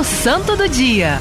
O 0.00 0.02
Santo 0.02 0.56
do 0.56 0.66
Dia. 0.66 1.18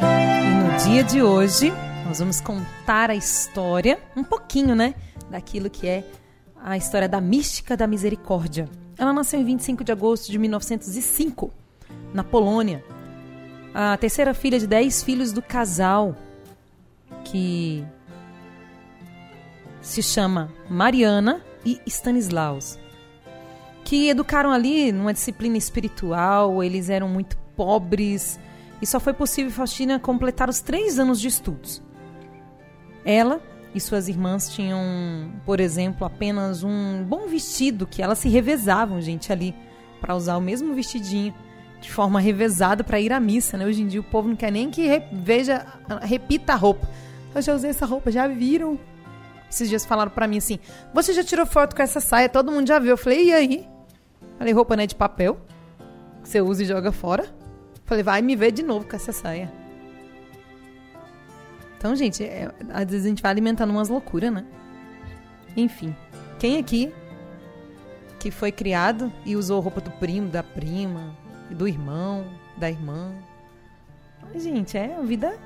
E 0.00 0.54
no 0.54 0.84
dia 0.84 1.02
de 1.02 1.20
hoje, 1.20 1.72
nós 2.06 2.20
vamos 2.20 2.40
contar 2.40 3.10
a 3.10 3.14
história, 3.16 3.98
um 4.16 4.22
pouquinho, 4.22 4.76
né? 4.76 4.94
Daquilo 5.28 5.68
que 5.68 5.88
é 5.88 6.04
a 6.62 6.76
história 6.76 7.08
da 7.08 7.20
mística 7.20 7.76
da 7.76 7.88
misericórdia. 7.88 8.68
Ela 8.96 9.12
nasceu 9.12 9.40
em 9.40 9.44
25 9.44 9.82
de 9.82 9.90
agosto 9.90 10.30
de 10.30 10.38
1905, 10.38 11.50
na 12.14 12.22
Polônia. 12.22 12.84
A 13.74 13.96
terceira 13.96 14.32
filha 14.32 14.60
de 14.60 14.68
dez 14.68 15.02
filhos 15.02 15.32
do 15.32 15.42
casal, 15.42 16.14
que 17.24 17.84
se 19.80 20.04
chama 20.04 20.52
Mariana 20.70 21.44
e 21.64 21.80
Stanislaus, 21.84 22.78
que 23.86 24.08
educaram 24.08 24.50
ali 24.50 24.90
numa 24.90 25.12
disciplina 25.12 25.56
espiritual, 25.56 26.60
eles 26.60 26.90
eram 26.90 27.08
muito 27.08 27.38
pobres 27.54 28.38
e 28.82 28.86
só 28.86 28.98
foi 28.98 29.12
possível 29.12 29.52
Faustina 29.52 30.00
completar 30.00 30.50
os 30.50 30.60
três 30.60 30.98
anos 30.98 31.20
de 31.20 31.28
estudos. 31.28 31.80
Ela 33.04 33.40
e 33.72 33.78
suas 33.78 34.08
irmãs 34.08 34.48
tinham, 34.48 34.80
por 35.44 35.60
exemplo, 35.60 36.04
apenas 36.04 36.64
um 36.64 37.04
bom 37.04 37.28
vestido 37.28 37.86
que 37.86 38.02
elas 38.02 38.18
se 38.18 38.28
revezavam, 38.28 39.00
gente, 39.00 39.32
ali, 39.32 39.54
para 40.00 40.16
usar 40.16 40.36
o 40.36 40.40
mesmo 40.40 40.74
vestidinho 40.74 41.32
de 41.80 41.88
forma 41.88 42.18
revezada 42.18 42.82
para 42.82 42.98
ir 42.98 43.12
à 43.12 43.20
missa, 43.20 43.56
né? 43.56 43.64
Hoje 43.64 43.82
em 43.82 43.86
dia 43.86 44.00
o 44.00 44.04
povo 44.04 44.26
não 44.26 44.34
quer 44.34 44.50
nem 44.50 44.68
que 44.68 45.00
veja, 45.12 45.64
repita 46.02 46.54
a 46.54 46.56
roupa. 46.56 46.88
Eu 47.32 47.40
já 47.40 47.54
usei 47.54 47.70
essa 47.70 47.86
roupa, 47.86 48.10
já 48.10 48.26
viram? 48.26 48.80
Esses 49.48 49.68
dias 49.68 49.86
falaram 49.86 50.10
para 50.10 50.26
mim 50.26 50.38
assim: 50.38 50.58
"Você 50.92 51.12
já 51.12 51.22
tirou 51.22 51.46
foto 51.46 51.76
com 51.76 51.82
essa 51.82 52.00
saia? 52.00 52.28
Todo 52.28 52.50
mundo 52.50 52.66
já 52.66 52.80
viu". 52.80 52.90
Eu 52.90 52.96
falei: 52.98 53.28
"E 53.28 53.32
aí?" 53.32 53.75
Falei: 54.38 54.52
"Roupa 54.52 54.76
não 54.76 54.82
é 54.82 54.86
de 54.86 54.94
papel? 54.94 55.38
Que 56.22 56.28
você 56.28 56.40
usa 56.40 56.62
e 56.62 56.66
joga 56.66 56.92
fora?" 56.92 57.26
Falei: 57.84 58.02
"Vai 58.02 58.22
me 58.22 58.36
ver 58.36 58.52
de 58.52 58.62
novo 58.62 58.86
com 58.86 58.96
essa 58.96 59.12
saia." 59.12 59.52
Então, 61.78 61.94
gente, 61.94 62.24
é, 62.24 62.50
às 62.70 62.86
vezes 62.86 63.06
a 63.06 63.08
gente 63.08 63.22
vai 63.22 63.30
alimentando 63.30 63.70
umas 63.70 63.88
loucuras, 63.88 64.32
né? 64.32 64.44
Enfim, 65.56 65.94
quem 66.38 66.58
aqui 66.58 66.92
que 68.18 68.30
foi 68.30 68.50
criado 68.50 69.12
e 69.24 69.36
usou 69.36 69.60
roupa 69.60 69.80
do 69.80 69.90
primo, 69.92 70.28
da 70.28 70.42
prima, 70.42 71.16
do 71.50 71.68
irmão, 71.68 72.24
da 72.56 72.68
irmã? 72.68 73.14
Mas, 74.32 74.42
gente, 74.42 74.76
é 74.76 74.96
a 74.96 75.00
vida. 75.02 75.38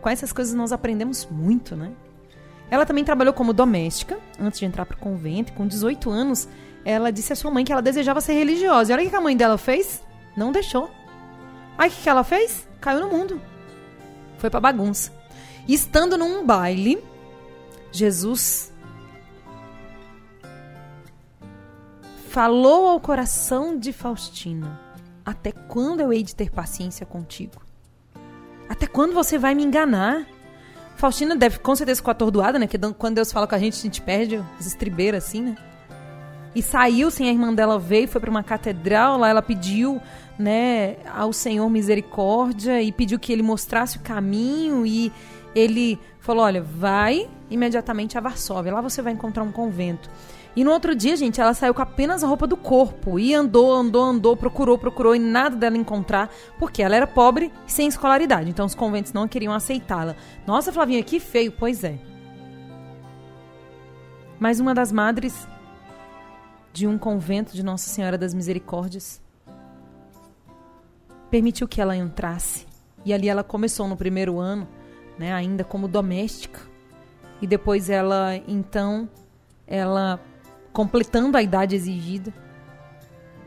Com 0.00 0.08
essas 0.08 0.32
coisas 0.32 0.54
nós 0.54 0.72
aprendemos 0.72 1.26
muito, 1.30 1.74
né? 1.74 1.92
Ela 2.70 2.86
também 2.86 3.02
trabalhou 3.02 3.34
como 3.34 3.52
doméstica 3.52 4.18
antes 4.38 4.60
de 4.60 4.66
entrar 4.66 4.86
para 4.86 4.96
o 4.96 5.00
convento. 5.00 5.52
E 5.52 5.54
com 5.54 5.66
18 5.66 6.10
anos, 6.10 6.48
ela 6.84 7.10
disse 7.10 7.32
à 7.32 7.36
sua 7.36 7.50
mãe 7.50 7.64
que 7.64 7.72
ela 7.72 7.82
desejava 7.82 8.20
ser 8.20 8.34
religiosa. 8.34 8.92
E 8.92 8.94
olha 8.94 9.06
o 9.06 9.10
que 9.10 9.16
a 9.16 9.20
mãe 9.20 9.36
dela 9.36 9.58
fez? 9.58 10.02
Não 10.36 10.52
deixou. 10.52 10.90
Aí 11.76 11.88
o 11.88 11.92
que 11.92 12.08
ela 12.08 12.24
fez? 12.24 12.66
Caiu 12.80 13.00
no 13.00 13.08
mundo 13.08 13.40
foi 14.38 14.48
para 14.48 14.60
bagunça. 14.60 15.12
E 15.66 15.74
estando 15.74 16.16
num 16.16 16.46
baile, 16.46 17.02
Jesus 17.92 18.72
falou 22.28 22.88
ao 22.88 23.00
coração 23.00 23.76
de 23.76 23.92
Faustina: 23.92 24.80
Até 25.26 25.52
quando 25.52 26.00
eu 26.00 26.12
hei 26.12 26.22
de 26.22 26.34
ter 26.34 26.50
paciência 26.50 27.04
contigo? 27.04 27.60
Até 28.68 28.86
quando 28.86 29.12
você 29.12 29.36
vai 29.36 29.54
me 29.54 29.64
enganar? 29.64 30.26
Faustina 30.96 31.36
deve 31.36 31.58
com 31.60 31.76
certeza 31.76 32.00
ficar 32.00 32.12
atordoada, 32.12 32.58
né? 32.58 32.66
Que 32.66 32.78
quando 32.94 33.16
Deus 33.16 33.30
fala 33.30 33.46
com 33.46 33.54
a 33.54 33.58
gente, 33.58 33.74
a 33.78 33.82
gente 33.82 34.02
perde 34.02 34.36
as 34.58 34.66
estribeiras 34.66 35.24
assim, 35.24 35.42
né? 35.42 35.56
E 36.54 36.62
saiu 36.62 37.10
sem 37.10 37.28
a 37.28 37.32
irmã 37.32 37.52
dela 37.52 37.78
ver, 37.78 38.06
foi 38.06 38.20
para 38.20 38.30
uma 38.30 38.42
catedral, 38.42 39.18
lá 39.18 39.28
ela 39.28 39.42
pediu 39.42 40.00
né, 40.38 40.96
ao 41.14 41.32
Senhor 41.32 41.68
misericórdia 41.68 42.80
e 42.80 42.92
pediu 42.92 43.18
que 43.18 43.32
ele 43.32 43.42
mostrasse 43.42 43.98
o 43.98 44.00
caminho 44.00 44.86
e 44.86 45.12
ele 45.54 45.98
falou: 46.20 46.44
"Olha, 46.44 46.62
vai 46.62 47.28
imediatamente 47.50 48.16
a 48.16 48.20
Varsóvia, 48.20 48.72
lá 48.72 48.80
você 48.80 49.02
vai 49.02 49.12
encontrar 49.12 49.42
um 49.42 49.52
convento". 49.52 50.08
E 50.56 50.64
no 50.64 50.72
outro 50.72 50.94
dia, 50.94 51.16
gente, 51.16 51.40
ela 51.40 51.54
saiu 51.54 51.72
com 51.72 51.82
apenas 51.82 52.24
a 52.24 52.26
roupa 52.26 52.44
do 52.44 52.56
corpo 52.56 53.16
e 53.18 53.32
andou, 53.32 53.72
andou, 53.72 54.02
andou, 54.02 54.36
procurou, 54.36 54.76
procurou 54.76 55.14
e 55.14 55.18
nada 55.18 55.54
dela 55.54 55.76
encontrar, 55.76 56.30
porque 56.58 56.82
ela 56.82 56.96
era 56.96 57.06
pobre 57.06 57.52
e 57.64 57.70
sem 57.70 57.86
escolaridade. 57.86 58.50
Então 58.50 58.66
os 58.66 58.74
conventos 58.74 59.12
não 59.12 59.28
queriam 59.28 59.52
aceitá-la. 59.52 60.16
Nossa, 60.44 60.72
Flavinha, 60.72 61.02
que 61.02 61.20
feio, 61.20 61.52
pois 61.52 61.84
é. 61.84 61.96
Mas 64.40 64.58
uma 64.58 64.74
das 64.74 64.90
madres 64.90 65.46
de 66.78 66.86
um 66.86 66.96
convento 66.96 67.54
de 67.54 67.62
Nossa 67.64 67.90
Senhora 67.90 68.16
das 68.16 68.32
Misericórdias 68.32 69.20
permitiu 71.28 71.66
que 71.66 71.80
ela 71.80 71.96
entrasse. 71.96 72.66
E 73.04 73.12
ali 73.12 73.28
ela 73.28 73.42
começou 73.42 73.88
no 73.88 73.96
primeiro 73.96 74.38
ano, 74.38 74.68
né, 75.18 75.32
ainda 75.32 75.64
como 75.64 75.88
doméstica. 75.88 76.60
E 77.42 77.48
depois 77.48 77.90
ela, 77.90 78.36
então, 78.46 79.08
ela 79.66 80.20
completando 80.72 81.36
a 81.36 81.42
idade 81.42 81.74
exigida, 81.74 82.32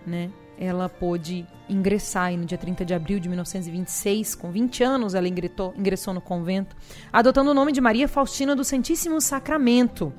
né, 0.05 0.29
ela 0.59 0.89
pôde 0.89 1.47
ingressar 1.69 2.33
e 2.33 2.37
no 2.37 2.43
dia 2.43 2.57
30 2.57 2.83
de 2.83 2.93
abril 2.93 3.17
de 3.17 3.29
1926, 3.29 4.35
com 4.35 4.51
20 4.51 4.83
anos, 4.83 5.15
ela 5.15 5.27
ingressou, 5.29 5.73
ingressou 5.77 6.13
no 6.13 6.19
convento, 6.19 6.75
adotando 7.13 7.51
o 7.51 7.53
nome 7.53 7.71
de 7.71 7.79
Maria 7.79 8.09
Faustina 8.09 8.57
do 8.57 8.65
Santíssimo 8.65 9.21
Sacramento. 9.21 10.11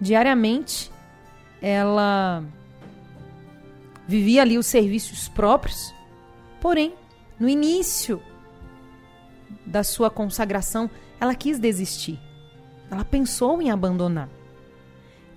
Diariamente, 0.00 0.91
ela 1.62 2.44
vivia 4.06 4.42
ali 4.42 4.58
os 4.58 4.66
serviços 4.66 5.28
próprios, 5.28 5.94
porém, 6.60 6.92
no 7.38 7.48
início 7.48 8.20
da 9.64 9.84
sua 9.84 10.10
consagração, 10.10 10.90
ela 11.20 11.34
quis 11.36 11.58
desistir. 11.58 12.18
Ela 12.90 13.04
pensou 13.04 13.62
em 13.62 13.70
abandonar. 13.70 14.28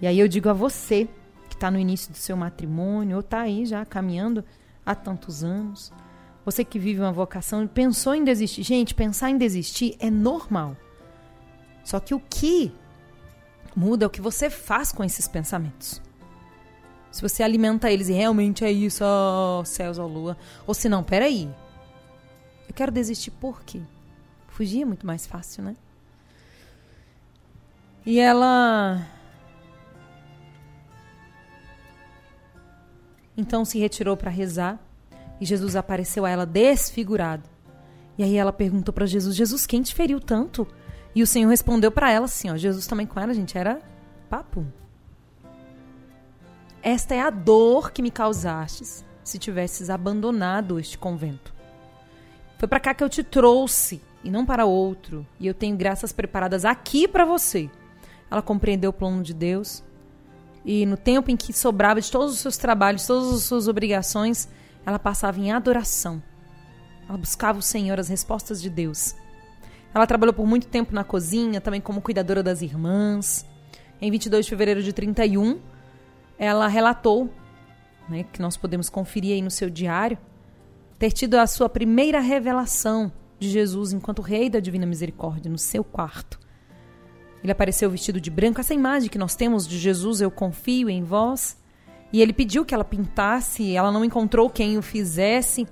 E 0.02 0.08
aí 0.08 0.20
eu 0.20 0.28
digo 0.28 0.50
a 0.50 0.54
você 0.54 1.08
que 1.48 1.56
está 1.56 1.70
no 1.70 1.80
início 1.80 2.12
do 2.12 2.18
seu 2.18 2.36
matrimônio 2.36 3.16
ou 3.16 3.22
está 3.22 3.42
aí 3.42 3.66
já 3.66 3.86
caminhando 3.86 4.44
há 4.86 4.94
tantos 4.94 5.44
anos, 5.44 5.94
você 6.44 6.64
que 6.64 6.78
vive 6.78 7.00
uma 7.00 7.12
vocação 7.12 7.64
e 7.64 7.68
pensou 7.68 8.14
em 8.14 8.24
desistir. 8.24 8.64
Gente, 8.64 8.94
pensar 8.94 9.30
em 9.30 9.38
desistir 9.38 9.96
é 10.00 10.10
normal. 10.10 10.76
Só 11.84 12.00
que 12.00 12.14
o 12.14 12.20
que 12.20 12.72
muda 13.76 14.06
é 14.06 14.08
o 14.08 14.12
que 14.12 14.22
você 14.22 14.50
faz 14.50 14.92
com 14.92 15.04
esses 15.04 15.28
pensamentos. 15.28 16.02
Se 17.16 17.22
você 17.22 17.44
alimenta 17.44 17.90
eles 17.90 18.10
e 18.10 18.12
realmente 18.12 18.66
é 18.66 18.70
isso, 18.70 19.02
ó, 19.02 19.62
oh, 19.62 19.64
céus, 19.64 19.98
ó, 19.98 20.06
lua. 20.06 20.36
Ou 20.68 20.74
se 20.74 20.90
não, 20.90 21.02
peraí. 21.02 21.50
Eu 22.68 22.76
quero 22.76 22.92
desistir 22.92 23.32
por 23.32 23.64
quê? 23.64 23.80
Fugir 24.50 24.82
é 24.82 24.86
muito 24.86 25.08
mais 25.08 25.26
fácil, 25.26 25.64
né? 25.64 25.78
E 28.06 28.20
ela. 28.20 29.08
Então 33.38 33.64
se 33.64 33.80
retirou 33.80 34.18
para 34.18 34.30
rezar 34.30 34.78
e 35.40 35.46
Jesus 35.46 35.78
apareceu 35.78 36.26
a 36.26 36.30
ela 36.30 36.46
desfigurado. 36.46 37.48
E 38.18 38.24
aí 38.24 38.36
ela 38.36 38.52
perguntou 38.52 38.94
para 38.94 39.06
Jesus: 39.06 39.38
Jesus, 39.38 39.66
quem 39.66 39.82
te 39.82 39.96
feriu 39.96 40.20
tanto? 40.20 40.68
E 41.16 41.24
o 41.24 41.28
Senhor 41.28 41.48
respondeu 41.48 41.94
para 41.94 42.12
ela 42.12 42.26
assim: 42.26 42.52
ó, 42.52 42.58
Jesus 42.58 42.86
também 42.86 43.08
com 43.08 43.18
ela, 43.22 43.34
gente, 43.34 43.58
era 43.58 43.82
papo. 44.30 44.68
Esta 46.86 47.16
é 47.16 47.20
a 47.20 47.32
dor 47.32 47.92
que 47.92 48.04
me 48.04 48.12
causastes 48.12 49.04
se 49.24 49.40
tivesses 49.40 49.90
abandonado 49.90 50.80
este 50.80 51.00
convento. 51.00 51.52
Foi 52.60 52.68
para 52.68 52.80
cá 52.80 52.94
que 52.94 53.04
eu 53.04 53.10
te 53.10 53.24
trouxe 53.24 54.04
e 54.24 54.30
não 54.30 54.46
para 54.46 54.68
outro, 54.68 55.26
e 55.40 55.48
eu 55.48 55.56
tenho 55.56 55.76
graças 55.76 56.14
preparadas 56.14 56.64
aqui 56.64 57.08
para 57.08 57.26
você. 57.26 57.72
Ela 58.30 58.44
compreendeu 58.44 58.92
o 58.92 58.94
plano 58.94 59.24
de 59.24 59.34
Deus 59.34 59.84
e 60.64 60.86
no 60.86 60.96
tempo 60.96 61.32
em 61.32 61.36
que 61.36 61.52
sobrava 61.52 62.00
de 62.00 62.12
todos 62.12 62.32
os 62.34 62.40
seus 62.40 62.56
trabalhos, 62.56 63.08
todas 63.08 63.34
as 63.34 63.42
suas 63.42 63.68
obrigações, 63.68 64.48
ela 64.86 65.00
passava 65.00 65.40
em 65.40 65.52
adoração. 65.52 66.22
Ela 67.10 67.18
buscava 67.18 67.58
o 67.58 67.64
Senhor, 67.64 68.00
as 68.00 68.10
respostas 68.10 68.62
de 68.62 68.70
Deus. 68.70 69.16
Ela 69.92 70.06
trabalhou 70.06 70.36
por 70.36 70.46
muito 70.46 70.68
tempo 70.68 70.94
na 70.94 71.04
cozinha, 71.04 71.60
também 71.60 71.82
como 71.82 72.00
cuidadora 72.00 72.44
das 72.44 72.62
irmãs. 72.62 73.44
Em 74.00 74.12
22 74.12 74.46
de 74.46 74.50
fevereiro 74.52 74.84
de 74.84 74.94
31, 74.94 75.60
ela 76.38 76.68
relatou, 76.68 77.30
né, 78.10 78.26
que 78.32 78.42
nós 78.42 78.58
podemos 78.58 78.90
conferir 78.90 79.34
aí 79.34 79.42
no 79.42 79.52
seu 79.52 79.70
diário, 79.70 80.18
ter 80.98 81.12
tido 81.12 81.36
a 81.36 81.48
sua 81.48 81.68
primeira 81.68 82.20
revelação 82.20 83.12
de 83.40 83.50
Jesus 83.50 83.94
enquanto 83.94 84.22
Rei 84.22 84.50
da 84.50 84.60
Divina 84.60 84.86
Misericórdia 84.86 85.52
no 85.52 85.58
seu 85.58 85.84
quarto. 85.84 86.40
Ele 87.44 87.52
apareceu 87.52 87.90
vestido 87.92 88.20
de 88.20 88.32
branco, 88.32 88.60
essa 88.60 88.74
imagem 88.74 89.10
que 89.10 89.18
nós 89.18 89.36
temos 89.36 89.68
de 89.68 89.78
Jesus, 89.78 90.20
eu 90.20 90.32
confio 90.32 90.90
em 90.90 91.04
vós. 91.04 91.58
E 92.12 92.22
ele 92.22 92.34
pediu 92.34 92.64
que 92.66 92.74
ela 92.74 92.84
pintasse, 92.84 93.76
ela 93.76 93.92
não 93.92 94.04
encontrou 94.04 94.50
quem 94.50 94.78
o 94.78 94.82
fizesse. 94.82 95.68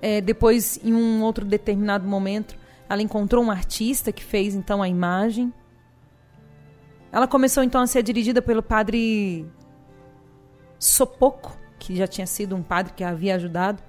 É, 0.00 0.20
depois, 0.20 0.78
em 0.84 0.92
um 0.92 1.22
outro 1.22 1.44
determinado 1.44 2.06
momento, 2.06 2.56
ela 2.88 3.02
encontrou 3.02 3.42
um 3.42 3.50
artista 3.50 4.12
que 4.12 4.22
fez 4.22 4.54
então 4.54 4.82
a 4.82 4.88
imagem. 4.88 5.52
Ela 7.10 7.26
começou 7.26 7.62
então 7.62 7.80
a 7.80 7.86
ser 7.86 8.02
dirigida 8.02 8.42
pelo 8.42 8.62
padre 8.62 9.46
Sopoco, 10.86 11.56
que 11.78 11.96
já 11.96 12.06
tinha 12.06 12.26
sido 12.26 12.54
um 12.56 12.62
padre 12.62 12.92
que 12.94 13.04
a 13.04 13.10
havia 13.10 13.34
ajudado. 13.34 13.82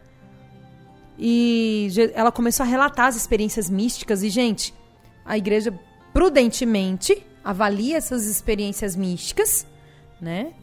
E 1.17 1.89
ela 2.13 2.31
começou 2.31 2.63
a 2.63 2.67
relatar 2.67 3.07
as 3.07 3.15
experiências 3.15 3.69
místicas. 3.69 4.23
E, 4.23 4.29
gente, 4.29 4.73
a 5.25 5.37
igreja 5.37 5.77
prudentemente 6.13 7.25
avalia 7.43 7.97
essas 7.97 8.25
experiências 8.25 8.95
místicas, 8.95 9.65
né? 10.19 10.53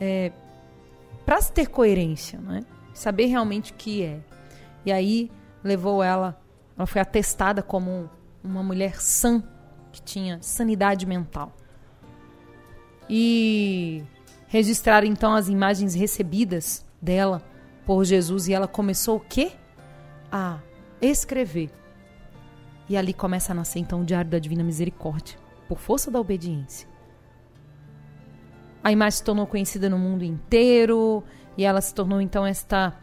É, 0.00 0.32
para 1.24 1.40
ter 1.42 1.66
coerência, 1.66 2.38
né? 2.40 2.64
Saber 2.92 3.26
realmente 3.26 3.72
o 3.72 3.74
que 3.74 4.02
é. 4.02 4.20
E 4.84 4.92
aí 4.92 5.30
levou 5.62 6.02
ela, 6.02 6.40
ela 6.76 6.86
foi 6.86 7.00
atestada 7.00 7.62
como 7.62 8.10
uma 8.42 8.62
mulher 8.62 9.00
sã, 9.00 9.42
que 9.92 10.02
tinha 10.02 10.38
sanidade 10.42 11.06
mental. 11.06 11.52
E 13.08 14.02
registraram 14.52 15.06
então 15.06 15.34
as 15.34 15.48
imagens 15.48 15.94
recebidas 15.94 16.84
dela 17.00 17.42
por 17.86 18.04
Jesus 18.04 18.48
e 18.48 18.52
ela 18.52 18.68
começou 18.68 19.16
o 19.16 19.20
quê? 19.20 19.52
A 20.30 20.58
escrever. 21.00 21.70
E 22.86 22.94
ali 22.94 23.14
começa 23.14 23.52
a 23.52 23.54
nascer 23.54 23.78
então 23.78 24.02
o 24.02 24.04
Diário 24.04 24.30
da 24.30 24.38
Divina 24.38 24.62
Misericórdia, 24.62 25.38
por 25.66 25.78
força 25.78 26.10
da 26.10 26.20
obediência. 26.20 26.86
A 28.84 28.92
imagem 28.92 29.16
se 29.16 29.24
tornou 29.24 29.46
conhecida 29.46 29.88
no 29.88 29.98
mundo 29.98 30.22
inteiro 30.22 31.24
e 31.56 31.64
ela 31.64 31.80
se 31.80 31.94
tornou 31.94 32.20
então 32.20 32.44
esta 32.44 32.94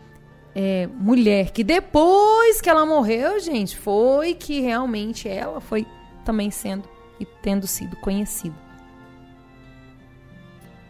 é, 0.54 0.86
mulher 0.86 1.50
que 1.50 1.64
depois 1.64 2.62
que 2.62 2.70
ela 2.70 2.86
morreu, 2.86 3.40
gente, 3.40 3.76
foi 3.76 4.36
que 4.36 4.60
realmente 4.60 5.28
ela 5.28 5.60
foi 5.60 5.88
também 6.24 6.52
sendo 6.52 6.88
e 7.20 7.26
tendo 7.26 7.66
sido 7.66 7.96
conhecida. 7.96 8.69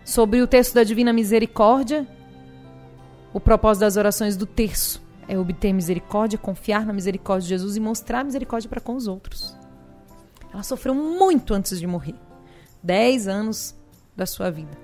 Sobre 0.10 0.42
o 0.42 0.48
texto 0.48 0.74
da 0.74 0.84
Divina 0.84 1.14
Misericórdia, 1.14 2.08
o 3.32 3.40
propósito 3.40 3.82
das 3.82 3.96
orações 3.96 4.36
do 4.36 4.48
terço 4.48 5.00
é 5.28 5.38
obter 5.38 5.72
misericórdia, 5.72 6.36
confiar 6.36 6.84
na 6.84 6.92
misericórdia 6.92 7.44
de 7.44 7.50
Jesus 7.50 7.78
e 7.78 7.80
mostrar 7.80 8.26
misericórdia 8.26 8.68
para 8.68 8.82
com 8.82 8.96
os 8.96 9.08
outros. 9.08 9.56
Ela 10.52 10.64
sofreu 10.64 10.96
muito 10.96 11.54
antes 11.54 11.80
de 11.80 11.86
morrer. 11.86 12.16
Dez 12.82 13.28
anos 13.28 13.76
da 14.16 14.26
sua 14.26 14.50
vida 14.50 14.76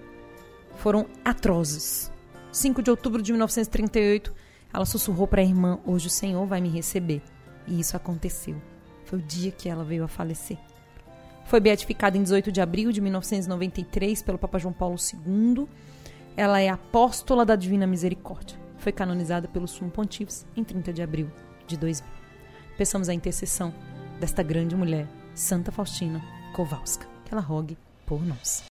foram 0.75 1.07
atrozes. 1.25 2.11
5 2.51 2.83
de 2.83 2.91
outubro 2.91 3.19
de 3.19 3.31
1938, 3.31 4.31
ela 4.71 4.85
sussurrou 4.85 5.25
para 5.25 5.41
a 5.41 5.43
irmã: 5.43 5.79
Hoje 5.87 6.05
o 6.05 6.11
Senhor 6.11 6.45
vai 6.45 6.61
me 6.61 6.69
receber. 6.69 7.23
E 7.65 7.79
isso 7.79 7.97
aconteceu. 7.97 8.61
Foi 9.05 9.17
o 9.17 9.23
dia 9.23 9.49
que 9.51 9.69
ela 9.69 9.83
veio 9.83 10.03
a 10.03 10.07
falecer. 10.07 10.59
Foi 11.45 11.59
beatificada 11.59 12.17
em 12.17 12.23
18 12.23 12.51
de 12.51 12.59
abril 12.59 12.91
de 12.91 12.99
1993 12.99 14.21
pelo 14.23 14.37
Papa 14.37 14.57
João 14.57 14.73
Paulo 14.73 14.95
II. 14.97 15.67
Ela 16.35 16.59
é 16.59 16.69
apóstola 16.69 17.45
da 17.45 17.55
Divina 17.55 17.87
Misericórdia. 17.87 18.57
Foi 18.77 18.91
canonizada 18.91 19.47
pelo 19.47 19.67
Sumo 19.67 19.89
Pontífice 19.89 20.45
em 20.55 20.63
30 20.63 20.91
de 20.91 21.01
abril 21.01 21.31
de 21.67 21.77
2000. 21.77 22.09
Peçamos 22.77 23.09
a 23.09 23.13
intercessão 23.13 23.73
desta 24.19 24.43
grande 24.43 24.75
mulher, 24.75 25.07
Santa 25.33 25.71
Faustina 25.71 26.21
Kowalska. 26.53 27.07
Que 27.23 27.33
ela 27.33 27.41
rogue 27.41 27.77
por 28.05 28.25
nós. 28.25 28.63